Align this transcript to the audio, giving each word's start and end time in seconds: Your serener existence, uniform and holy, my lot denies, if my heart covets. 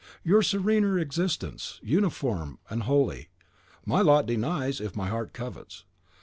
Your 0.23 0.41
serener 0.41 0.97
existence, 0.97 1.79
uniform 1.83 2.57
and 2.71 2.81
holy, 2.81 3.29
my 3.85 4.01
lot 4.01 4.25
denies, 4.25 4.81
if 4.81 4.95
my 4.95 5.09
heart 5.09 5.31
covets. 5.31 5.83